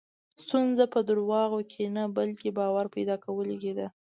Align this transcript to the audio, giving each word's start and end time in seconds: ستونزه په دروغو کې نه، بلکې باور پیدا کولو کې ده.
ستونزه 0.43 0.83
په 0.93 0.99
دروغو 1.07 1.59
کې 1.71 1.83
نه، 1.95 2.03
بلکې 2.17 2.49
باور 2.59 2.85
پیدا 2.95 3.15
کولو 3.25 3.55
کې 3.61 3.71
ده. 3.77 3.87